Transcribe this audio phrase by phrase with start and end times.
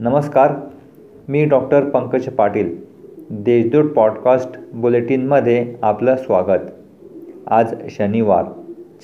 [0.00, 0.52] नमस्कार
[1.28, 2.76] मी doctor Pankaj Patil
[3.30, 6.60] Deshdoot podcast बुलेटिनमध्ये आपलं स्वागत.
[7.46, 8.44] आज शनिवार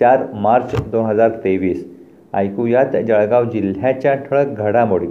[0.00, 1.92] चार मार्च दोन हजार तेवीस.
[2.34, 5.06] ऐकूयात जळगाव जिल्ह्याच्या ठळक घडामोडी.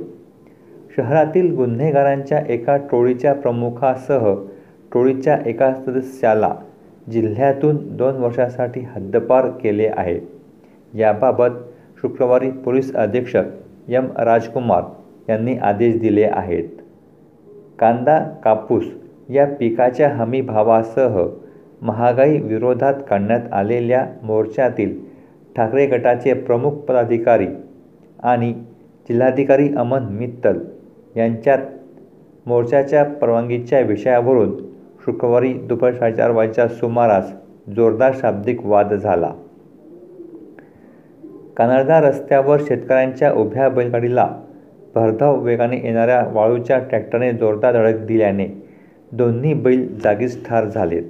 [0.98, 4.36] शहरातील गुन्हेगारांच्या एका टोळीच्या प्रमुखासह
[4.93, 6.56] टोळीच्या एका सदस्याला
[7.11, 10.20] जिल्ह्यातून दोन वर्षासाठी हद्दपार केले आहे.
[11.00, 11.50] याबाबत
[12.02, 13.43] शुक्रवारी पोलीस अधीक्षक
[13.89, 14.83] एम राजकुमार
[15.29, 16.70] यांनी आदेश दिले आहेत.
[17.79, 18.84] कांदा कापूस
[19.29, 21.24] या पिकाच्या हमीभावासह
[21.82, 25.00] महागाई विरोधात काढण्यात आलेल्या मोर्चातील
[25.56, 27.48] ठाकरे गटाचे प्रमुख पदाधिकारी
[28.24, 28.54] आणि
[29.10, 30.60] जिल्हाधिकारी अमन मित्तल
[31.15, 31.60] यांच्यात
[32.45, 34.56] मोर्चाच्या परवानगीच्या विषयावरून
[35.06, 37.31] शुक्रवारी दुपार साडेचार वाजेच्या सुमारास
[37.76, 39.31] जोरदार शाब्दिक वाद झाला.
[41.58, 44.28] कानडदा रस्त्यावर शेतकऱ्यांच्या उभ्या बैलगाडीला
[44.96, 48.48] भरधाव वेगाने येणाऱ्या वाळूच्या ट्रॅक्टरने जोरदार धडक दिल्याने
[49.12, 51.04] दोन्ही बैल जागीच ठार झालेत.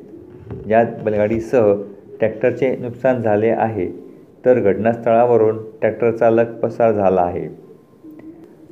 [0.67, 1.73] यात बैलगाडीसह
[2.19, 3.87] ट्रॅक्टरचे नुकसान झाले आहे
[4.45, 7.47] तर घटनास्थळावरून ट्रॅक्टर चालक पसार झाला आहे.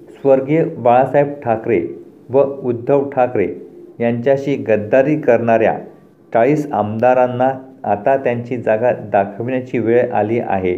[0.09, 1.81] स्वर्गीय बाळासाहेब ठाकरे
[2.29, 3.47] व उद्धव ठाकरे
[3.99, 5.77] यांच्याशी गद्दारी करणाऱ्या
[6.33, 7.51] चाळीस आमदारांना
[7.83, 10.73] आता त्यांची जागा दाखविण्याची वेळ आली आहे.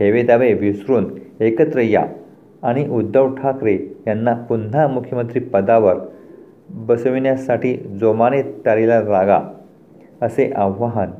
[0.00, 1.04] हेवे दावे विसरून
[1.40, 2.06] एकत्र या.
[2.62, 5.94] आणि उद्धव ठाकरे यांना पुन्हा मुख्यमंत्री पदावर
[6.70, 9.40] बसविण्यासाठी जोमाने तारीला लागा
[10.22, 11.10] असे आव्हान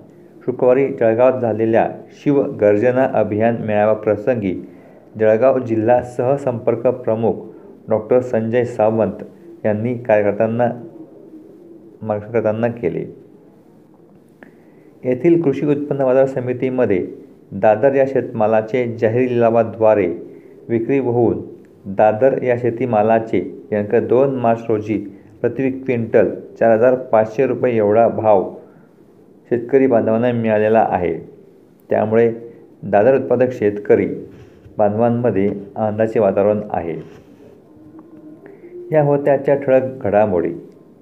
[0.47, 4.55] शुक्रवारी जळगावात झालेल्या शिवगर्जना अभियान मेळाव्याप्रसंगी
[5.21, 7.33] जळगाव जिल्हा सहसंपर्क प्रमुख
[7.89, 9.23] डॉक्टर संजय सावंत
[9.65, 10.69] यांनी कार्यकर्त्यांना
[12.03, 13.05] मार्गकर्त्यांना केले.
[15.05, 17.07] येथील कृषी उत्पन्न बाजार समितीमध्ये
[17.53, 20.07] दादर या शेतमालाचे जाहीर लिलावाद्वारे
[20.69, 21.41] विक्री होऊन
[21.87, 24.99] दादर या शेतीमालाचे दिनांक दोन मार्च रोजी
[25.41, 26.29] प्रति क्विंटल
[26.61, 28.55] चार हजार पाचशे रुपये एवढा भाव
[29.51, 31.15] शेतकरी बांधवांना मिळालेला आहे.
[31.91, 32.33] त्यामुळे
[32.83, 34.09] दादर उत्पादक शेतकरी
[34.79, 36.97] बांधवांमध्ये आनंदाचे वातावरण आहे.
[38.93, 40.55] या होत्याच्या ठळक घडामोडी.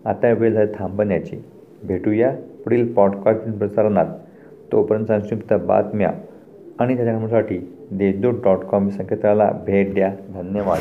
[0.05, 1.37] आता वेळ झाली थांबण्याची.
[1.85, 2.31] भेटूया
[2.65, 4.07] पुढील पॉडकास्ट प्रसारणात.
[4.73, 6.11] तोपर्यंत संक्षिप्त बातम्या
[6.79, 7.59] आणि त्याच्यासाठी
[7.91, 10.15] देशदूत डॉट कॉम संकेतस्थळाला भेट द्या.
[10.35, 10.81] धन्यवाद.